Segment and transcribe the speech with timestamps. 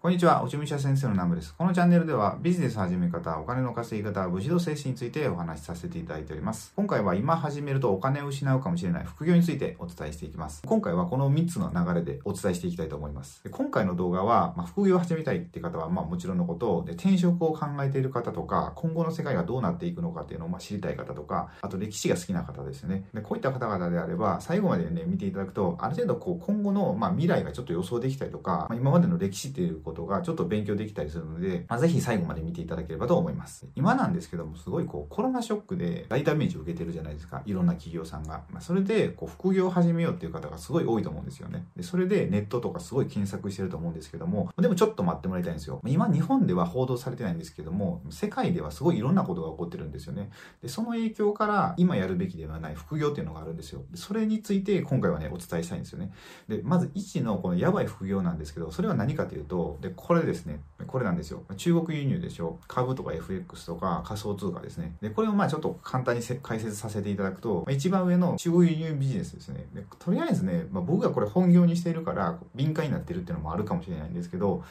[0.00, 1.52] こんにちは、おちむしゃ先生のナムです。
[1.58, 6.72] このチャンネルではビジネス始め方、お金の稼ぎ方、武士道精神についてお話しさせていただいております。
[6.76, 10.62] 今回は今始めるとお金を失うかもしれない副業についてお伝えしていきます。
[10.64, 13.42] 今回はこの3つの流れでお伝えしていきたいと思います。
[13.50, 23.08] 今回の動画は、まあ、副業を始めたいって方はまあもちろんのことで、転職を考えている方とか、今後の世界がどうなっていくのかっていうのをまあ知りたい方とか、あと歴史が好きな方ですね。
[23.14, 33.66] でこういった方々であれば、最後までね、見ていただくと、ある程度こう今後のまあ未来がちょっと予想できたりとか、まあ、今までの歴史っていうことがちょっと勉強できたりするので、まあ、ぜひ最後まで見ていただければと思います。
[33.74, 37.42] 今なんですけども、すごいこうコロナショックで大ダメージを受けてるじゃないですか。
[37.46, 38.42] いろんな企業さんが。
[38.50, 41.64] まあ、それでこう副業を始めようっていう方がすごい多いと思うんですよね。
[41.76, 45.80] で、それでネットとかすごい検索してると思うんですけども、でもちょっと待ってもらいたいんですよ。
[45.86, 50.30] 今日本では報道されてないんですけども、世界ではすごいいろんなことが起こってるんですよね。
[50.62, 53.82] で、その影響から今やるべきではない副業っていうのがあるんですよ。
[53.90, 56.12] でそれについて今回はね、お伝えしたいんですよね。
[56.48, 60.60] で、まず1のこのやばい副業なんですけど、それは何かというと、で、これですね。
[60.86, 61.42] これなんですよ。
[61.56, 62.58] 中国輸入でしょ。
[62.66, 64.96] 株とか FX とか仮想通貨ですね。
[65.00, 69.66] で、これをまあちょっと簡単に解説させていただくと、一番上の中国輸入ビジネスですね。
[69.74, 74.64] でとりあえずね、まあ、僕がこれ本業にしているから敏感になってるっていうのもあるかもしれないんですけど、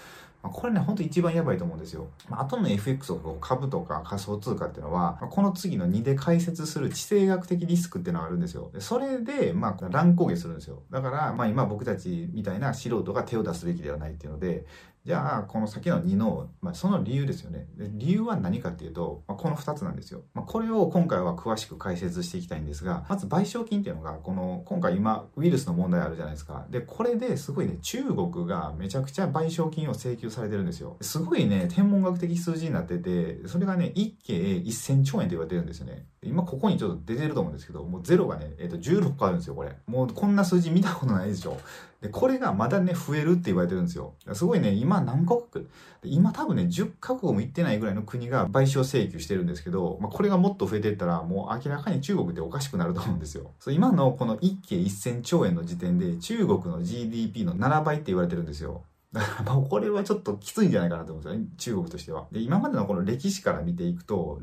[0.49, 2.07] これね、ほんと一番やばいと思うんですよ。
[2.29, 8.69] まあ、後の FX を株とか仮想通貨っていうのは、まあ、この次の2で解説する地政学的リスクっていうのがあるんですよ。
[8.73, 10.83] でそれで、まあ、乱高下するんですよ。
[10.91, 14.65] だから、まあ今僕たちみたいな素人が手を出すべきではないっていうので、
[15.07, 17.65] じゃあ、この先の2の、まあ、その理由ですよね。
[17.77, 20.23] で理由は何かっていうと、まあ、この2つなんですよ。
[20.33, 26.65] まあ、これを今回は詳しく解説していきたいんですが、まず賠償金っていうのが、この、今回今、ウイルスの問題あるじゃないですか。
[26.69, 30.97] で、これですごいね、中国がめちゃくちゃ賠償金を請求されてるんですよ。
[31.01, 36.05] すごいね、天文学的数字になってて、それがね、1計1000兆円と言われてるんですよね。
[36.23, 39.75] 今ここにちょっと出てると思うんですけど、もうゼロがね、えっ、ー、と16個あるんですよ、これ。
[39.87, 41.57] もうこんな数字見たことないでしょ。
[42.01, 44.13] で、これがまだね、増えるって言われてるんですよ。
[44.33, 45.65] すごいね、今何カ国？
[46.03, 53.51] 今多分ね、10カ国も行ってないぐらいの国が賠償請求してるんですけど、まあ、これがもっと増えてったら、もう明らかに中国っておかしくなると思うんですよ。
[53.59, 58.83] そう今のこの1計1000兆円の時点で、中国の GDP の7倍って言われてるんですよ。
[59.45, 62.27] まあこれはちょっときついんじゃないかなと思うんですよね、中国としては。
[62.31, 64.41] で、今までのこの歴史から見ていくと、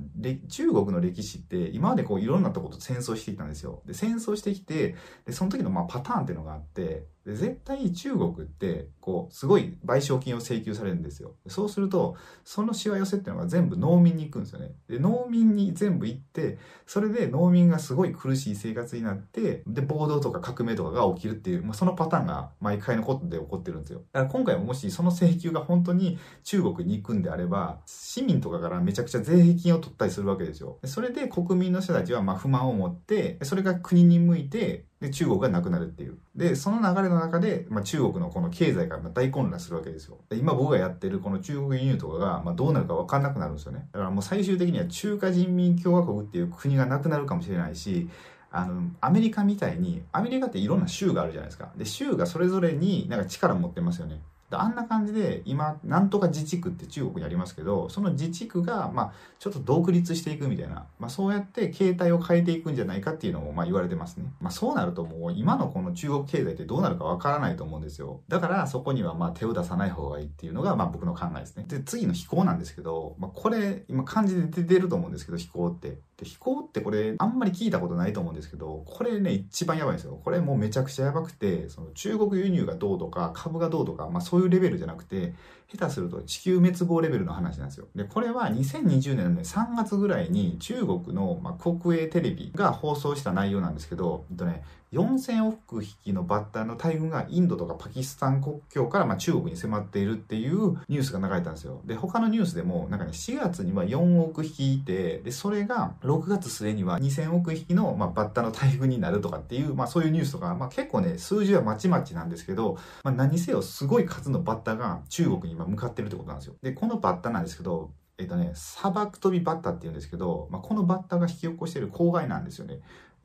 [0.48, 3.82] 中国の歴史って今までこういろんなとこと戦争してきたんですよ。
[3.86, 4.96] で、戦争してきて、
[5.26, 11.34] で、その時のまあパターンっていうのがあって、で絶対中国ってこうすごい賠償金を請求されるんですよ。
[11.46, 14.72] そうするとそのしわ寄せっていうのが全部農民に行くんですよね。
[14.88, 24.02] で農民に全部行ってそれで農民がすごい苦しい生活になってで暴動とか革命とかが起きるっていう、まあ、そのパターンが毎回のことで起こってるんですよ。
[24.12, 30.78] だから今回ももしその請求が本当に中国に行くんであれば市民とかからめちゃくちゃ税金を取ったりするわけですよ。
[30.84, 36.16] それで国民の人たちはま不満を持ってそれが国に向いてで、中国がなくなるっていう。
[36.34, 40.16] で、その流れの中で、まあ、中国のこの経済が大混乱するわけですよ。
[40.31, 43.87] で今僕がやってるこの中国輸入とかが、まあ、どうなるか分かんなくなるんですよね。
[43.93, 48.09] だからもう最終的には中華人民共和国っていう国がなくなるかもしれないし、
[48.50, 51.70] あの、アメリカみたいに、アメリカっていろんな州があるじゃないですか。
[51.76, 54.22] で、州がそれぞれになんか力持ってますよね。
[54.54, 68.20] あんな感じで今なんとか自治区って中国にありますけどその自治区がまあちょっと独立していくみたいな、まあ、そうやって形態を変えていくんじゃないかっていうのもまあ言われてますね、まあ、そうなるともう今のこの中国経済ってどうなるかわからないと思うんですよ。
[68.28, 71.64] だからそこにはまあ手を出さない方がいいっていうのがまあ僕の考えですね。
[71.69, 75.98] で次の飛行なんですけど、まあ、これ今漢字で出てると思うんですけど飛行って。
[76.24, 80.18] で飛行ってこれあんまり聞いたことないと思うんですけどこれね一番やばいんですよ。
[80.24, 85.34] これもうめちゃくちゃやばくてその中国輸入がどうとか株がどうとか、まあ、そういうレベルじゃなくて
[85.76, 94.62] 下手すると地球滅亡レベルの話なんですよでこれは2020年の、ね、3月ぐらいに中国の、まあ、国営テレビが放送した内容なんですけど、えっとね、
[94.94, 101.80] 4000億匹のバッタの大群がインドとかパキスタン国境からまあ中国に迫っているっていうニュースが流れたんですよ。
[101.84, 116.56] で、他のニュースでも、なんかね、4月には4億匹いて、で、それが6月末には2000億匹の、まあバッタの大群になるとかっていう、まあそういうニュースとか、まあ結構ね、数字はまちまちなんですけど、まあ何せよすごい数のバッタが中国に今向かってるってことなんですよ。
[116.62, 122.81] で、このバッタなんですけど、えっとね、砂漠飛びバッタって言うんですけど、まあ、このバッタが引き起こしている公害なんですよね。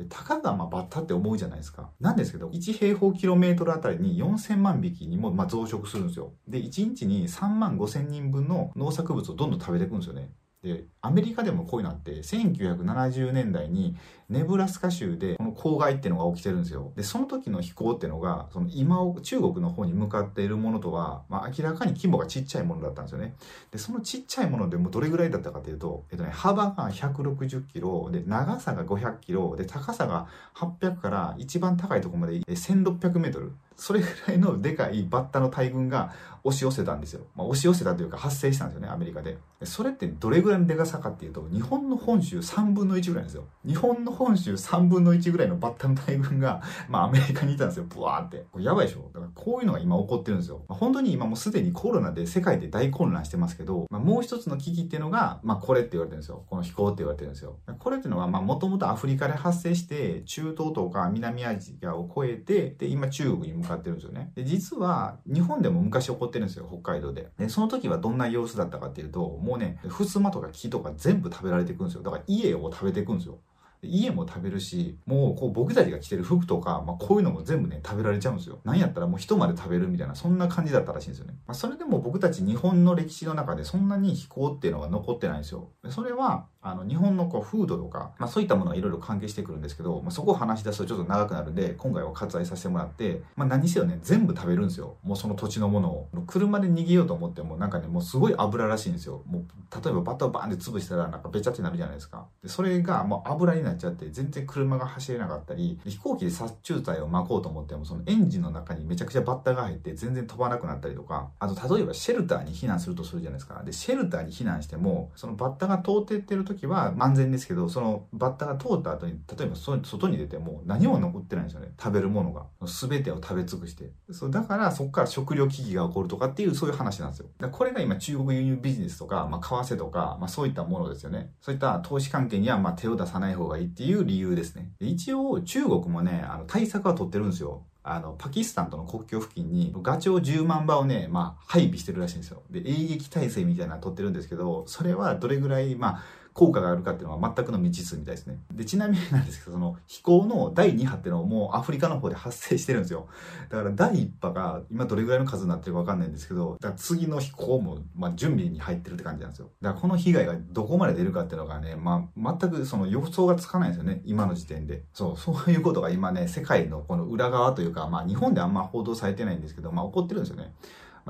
[0.08, 1.92] たかがまバッタって思うじゃないですか。
[2.00, 6.34] なんですけど、1平方キロメートルあたりに4000万匹にもま増殖するんですよ。
[6.48, 10.32] で、1日に3万5000人分の農作物をどんどん食べていくんですよね。
[10.64, 13.96] で、アメリカでもこういうのあって、1970年代に
[14.28, 16.92] ネブラスカ州でこの公害っていうのが起きてるんですよ。
[16.98, 23.36] で、その時の飛行っていうのが、その今、中国の方に向かっているものとは、まあ明らかに規模がちっちゃいものだったんですよね。
[23.72, 33.54] で、そのちっちゃいものでもどれぐらいだったかというと、えっとね、幅が160キロ、で、長さが500キロ、で、高さが800から一番高いところまで1600メートル。
[33.80, 37.26] それぐらいのでかいバッタの大群が押し寄せたんですよ。
[37.36, 39.38] まあ、押し寄せたというか発生したんですよね、アメリカで。
[39.64, 43.46] それってどれぐらいのでかさかっていうと、日本の本州3分の1ぐらいですよ。
[43.66, 48.46] 日本の本州3分の1ぐらいのバッタの大群が、まあ、アメリカにいたんですよ、ブワーって。
[48.52, 50.64] これやばいでしょだからこういうのが今起こってるんですよ。
[50.70, 56.44] まあ、本当に今もうすでにコロナで世界で大混乱してますけど、まあ、もう一つの危機っていうのが、まあ、これって言われてるんですよ。
[56.50, 57.58] この飛行って言われてるんですよ。
[57.80, 64.32] これっていうのは、まあ、もともとアフリカで発生して、中東とか南アジアを越えて、で、今中国に向かってるんですよね。
[64.36, 67.30] で実は日本でも昔起こってるんですよ、北海道で。
[67.38, 72.04] で、その時はどんな様子だったかっていうと、もうね、襖とか木とか全部食べられていくんですよ。
[72.04, 73.40] だから家を食べていくんですよ。
[73.82, 78.60] 家も食べるし、もうこう僕たちが着てる服とか、まあこういうのも全部ね、食べられちゃうんですよ。
[78.64, 81.34] なんやったらもう人まで食べるみたいな、そんな感じだったらしいんですよね。
[81.48, 85.70] まあそれでも僕たち日本の歴史の中でそんなに飛行っていうのが残ってないんですよ。
[85.90, 94.98] それは、あの、日本のこう、風土とか、まあそういったものがいろいろ関係してくるんですけど、まあそこを話し出すとちょっと長くなるんで、今回は割愛させてもらって、まあ何せよね、全部食べるんですよ。
[95.04, 96.10] もうその土地のものを。
[96.28, 99.24] 車で逃げようと思っても、なんかね、もうすごい油らしいんですよ。
[99.26, 99.46] もう、
[99.84, 102.28] 例えばバタをバーンって潰したら、なんかべちゃってなるじゃないですか。
[102.44, 113.62] で、それがもう油にななっちゃって、全然車が走れなかったり、飛行機で殺虫剤を巻こうと思っても、そのエンジンの中にめちゃくちゃバッタが入って全然飛ばなくなったりとか、あと例えばシェルターに避難するとするじゃないですか。
[113.64, 121.74] で、シェルターに避難しても、そのバッタが通ってってる時は安全ですけど、そのバッタが通った後に、例えば外に出ても何も残ってないんですよね。
[121.82, 122.46] 食べるものが。
[122.66, 123.92] 全てを食べ尽くして。
[124.12, 127.28] そうだからそこから食料危機が起こるとかっていうそういう話なんですよ。
[127.52, 131.32] これが今中国輸入ビジネスとか、まあ、為替とか、まあ、そういったものですよね。
[131.42, 134.72] そういった投資関係にはま手を出さない方がいっていう理由ですね。
[134.80, 137.64] 一応中国もね、あの対策は取ってるんですよ。
[137.84, 142.44] あの、パキスタンとの国境付近にガチョウ10万羽をね、まあ、配備してるらしいんですよ。
[142.52, 146.04] で、迎撃体制みたいなの取ってるんですけど、それはどれぐらい、まあ、
[146.40, 148.40] 効果があるかっていうのは全くの未知数みたいですね。
[148.54, 153.10] で、ちなみになんですけど、その飛行の第2波っていうのはもうアフリカの方で発生してるんですよ。
[153.50, 159.50] だから第1波が今どれぐらいの数になってるかわかんないんですけど、だから次の飛行も、まあ、準備に入ってるって感じなんですよ。
[159.62, 164.02] だからこの被害がどこまで出るかっていうのがね、まあ、全くその予想がつかないんですよね。
[164.06, 164.86] 今の時点で。
[164.94, 170.54] そう、 そういうことが今ね、世界のこの裏側というか、まあ、日本であんま報道されてないんですけど、まあ、起こってるんですよね。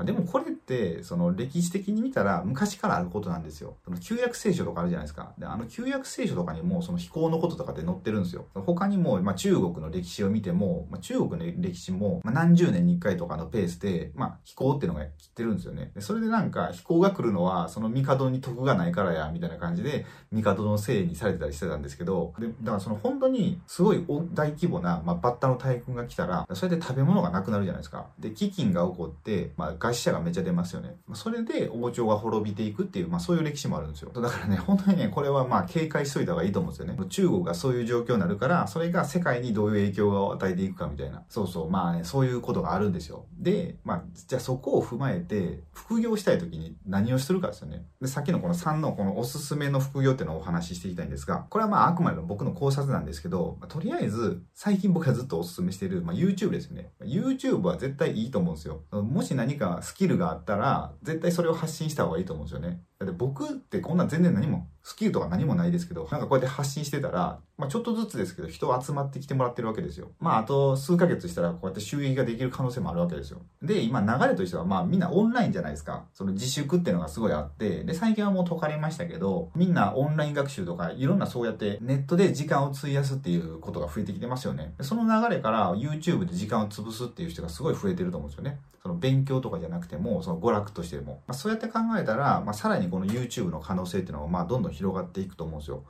[0.00, 3.76] まあ、でもこれって、その歴史的に見たら昔からあることなんですよ。
[3.84, 5.34] その旧約聖書とかあるじゃないですか。
[5.36, 8.46] で、あの旧約聖書とかにもその飛行のこととかって載ってるんですよ。
[8.54, 15.90] 他にも、まあ、中国の歴史を見ても、まあ、中国の歴史も、まあ、何十年に一回とかのペースで、まあ、飛行っていうのが来てるんですよね。
[15.94, 28.06] でそれでなんか飛行が来るのは、その帝に徳がないからや、みたいな感じで、帝のせいにされてたりしてたんですけど、で、だからその本当にすごい大規模な、まあ、バッタの大群が来たら、それで食べ物がなくなるじゃないですか。
[28.18, 30.96] で、飢饉が起こって、まあ、死者がめっちゃ出ますよね。
[31.14, 34.10] それで王朝が滅びていくっていう、まあそういう歴史もあるんですよ。
[34.12, 36.98] だからね、本当にね、これはまあ警戒しといた方がいいと思うんですよね。
[37.08, 41.22] 中国がそういう状況になるから、それが世界にどういう影響を与えていくかみたいな。
[41.28, 43.26] そうそう、まあね、そういうことがあるんですよ。
[43.38, 47.86] で、まあ、じゃあそこを踏まえて、副業したい時に何をするかですよね。
[48.00, 56.92] で、さっきのこの3のこのおすすめの副業っていうのをお話ししていきたいんですが、これはまああくまでも僕の考察なんですけど、まあ、とりあえず、最近僕がずっとおすすめしている、まあ、YouTube ですよね。
[57.02, 58.82] YouTube は絶対いいと思うんですよ。
[58.90, 62.82] もし何かスキルがあったら、絶対それを発信した方がいいと思うんですよね。
[63.00, 70.10] だって僕ってこんな全然何も、スキルとか何もないですけど、なんかこうやって発信してたら、まあちょっとずつですけど人集まってきてもらってるわけですよ。
[70.20, 73.40] まああと数ヶ月したらこうやって収益ができる可能性もあるわけですよ。
[73.62, 76.04] で、今流れとしてはまあみんなオンラインじゃないですか。
[76.12, 84.74] その自粛っていうのがすごいあって、で、最近はもう解かれましたけど、みんなオンライン学習とかいろんなそうやってネットで時間を費やすっていうことが増えてきてますよね。
[84.82, 88.60] その流れから YouTube で時間を潰すっていう人がすごい増えてると思うんですよね。
[88.82, 91.22] その勉強とかじゃなくても、その娯楽としても。
[91.26, 95.84] まあ、そうやって考えたら、まあ、さらにこの YouTube の可能性っていうのは、まあ、どんどん広がっていくと思うんですよ。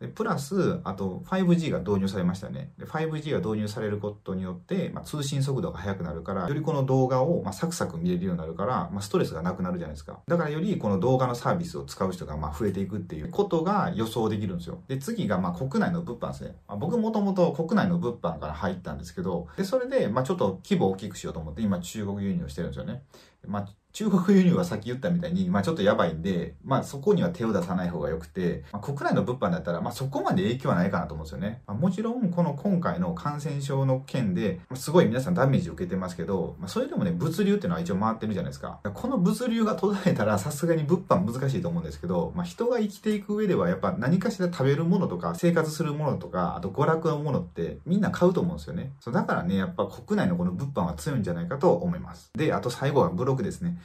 [0.00, 2.70] でプラス、あと 5G が導入されましたね。
[2.78, 10.20] 5G が導入されることによって、まあ、通信速度が速くなるから、よりこの動画を、まあ、サクサク見れるようになるから、まあ、ストレスがなくなるじゃないですか。
[10.26, 14.82] だからよりこの動画のサービスを使う人がま増えていくっていうことが予想できるんですよ。
[14.86, 16.56] で、次がまあ国内の物販ですね。
[16.68, 23.02] ま、僕もともと国内の物販から入ったんですけど、で、それでまあちょっと規模を大きくしようと思って今中国輸入をしてるんですよね。
[23.46, 31.62] ま中国輸入はさっき言ったみたいに、まあちょっとやばいんで、まあそこには手を出さない方が良くて、まあ、国内の物販だったら、まあそこまで影響はないかなと思うんですよね。
[31.66, 38.80] まあ、もちろん、この今回の感染症の件で、まあすごい皆さんダメージを受けてますけど、まあそれでもね、物流っていうのは一応回ってるじゃないですか。
[38.92, 48.92] この物流が途絶えたらさすがに物販難しいと思うんですけど、まあ人が生きていく上ではやっぱ何かしら食べるものとか生活するものとか、あと娯楽のものってみんな買うと思うんですよね。
[49.00, 52.30] そうだからね、やっぱ国内のこの物販は強いんじゃないかと思います。
[52.34, 53.78] で、あと最後はブログですね。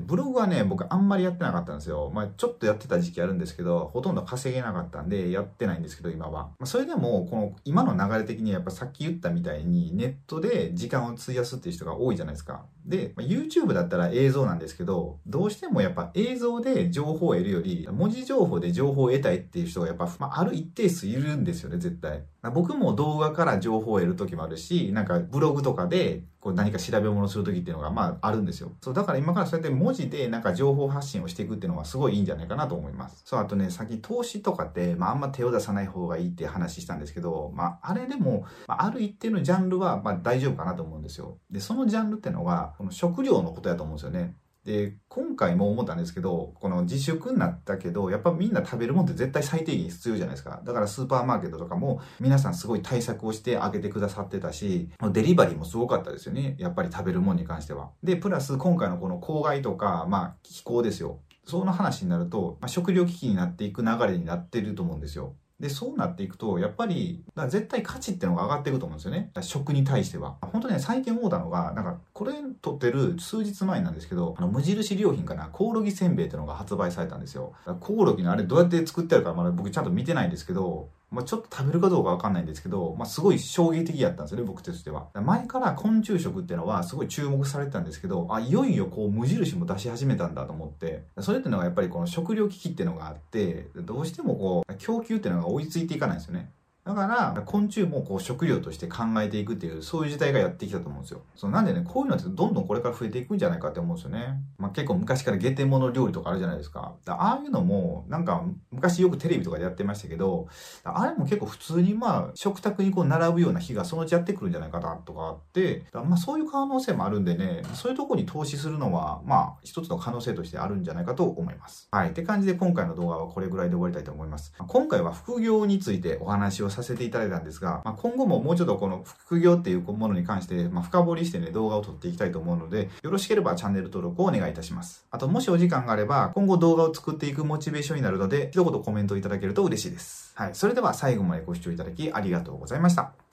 [0.00, 2.10] ブログはね、僕あんまりやってなかったんですよ。
[2.14, 6.32] まあ、ちょっとやってた時期あるんですけど、ほとんど稼げなかったんで、やってないんですけど、今は。
[6.32, 12.64] まあ、それでも、この、今の流れ的にはやっぱさっき言ったみたいに、ネットで時間を費やすっていう人が多いじゃないですか。
[12.84, 22.24] で、まあ、YouTube だったら映像なんですけど、どうしてもやっぱ映像で情報を得るより、文字情報で情報を得たいっていう人がやっぱ、まあ、ある一定数いるんですよね、絶対。
[22.54, 28.72] 僕も動画から情報を得る時もあるし、なんかブログとかでこう何か調べ物する時っていうのがまああるんですよ。
[28.80, 33.22] そう、だから今からそうやって文字でなんか情報発信をしていくっていうのはすごいいいんじゃないかなと思います。
[33.24, 41.38] そう、あとね、さっき投資とかって、まああんま手を出さない方がいいって話したんですけど、まああれでも、まあ、ある一定のジャンルはまあ大丈夫かなと思うんですよ。
[41.50, 44.34] で、そのジャンルってのは、この食料のことやと思うんですよね。
[44.64, 50.60] で、今回も思ったんですけど、この自粛になったけど、やっぱみんな食べるもんって絶対最低限必要じゃないですか。
[50.64, 56.56] だからスーパーマーケットとかも皆さんすごい対策をしてあげてくださってたし、デリバリーもすごかったですよね。
[56.58, 57.90] やっぱり食べるもんに関しては。
[58.02, 61.20] で、プラス今回のこの公害とか、まあ気候ですよ。
[61.46, 65.34] その話になると、まあ、食料危機になっていく流れになってると思うんですよ。
[65.60, 69.30] で、そうなっていくと、やっぱり、だ絶対価値っていうのが上がっていくと思うんですよね。
[69.42, 70.38] 食に対しては。
[70.40, 77.52] 本当ね、最近思ったのが、なんか、これ撮ってる数日前なんですけど、あの、無印良品かな、コオロギせんべいっていうのが発売されたんですよ。
[77.80, 85.08] コオロギのあれどうやって作ってるかまだ僕ちゃんと見てないんですけど、まあ、ちょっと食べるかどうかわかんないんですけど、まあ、すごい衝撃的やったんですよね、僕としては。
[85.14, 96.52] 前から昆虫食っていうのはすごい注目されてたんですけど、あ、いよいよこう無印も出し始めたんだと思って、それっていうのはやっぱりこの食料危機っていうのがあって、どうしてもこう、供給っていうのが追いついていかないんですよね。
[96.84, 101.22] だから、昆虫もこう食料として考えていくっていう、そういう時代がやってきたと思うんですよ。
[101.36, 104.40] そうなんでね、こういうのってどんどんこれから増えていくんじゃないかって思うんですよね。
[104.58, 106.94] まあ結構昔から下天物料理とかあるじゃないですか。
[107.06, 110.48] ああいうのも、なんか昔よくテレビとかでやってましたけど、
[110.84, 121.88] あれも結構普通にまあ食卓にこう並ぶような日がそのうちやってくるんじゃないかなとかあって、まあそういう可能性もあるんでね、そういうとこに投資するのは、まあ一つの可能性としてあるんじゃないかと思います。
[121.90, 122.10] はい。
[122.10, 124.54] って感じで今回の動画はこれぐらいで終わりたいと思います。
[124.66, 135.06] 今回は副業についてお話をさせていただいたんですが、まあ、今後ももうちょっとこの副業っていうものに関して、まあ、深掘りしてね、動画を撮っていきたいと思うので、よろしければチャンネル登録をお願いいたします。
[135.10, 140.32] あと、もしお時間があれば、今後動画を作っていくモチベーションになるので、一言コメントいただけると嬉しいです。
[140.34, 140.50] はい。
[140.54, 143.29] それでは最後までご視聴いただきありがとうございました。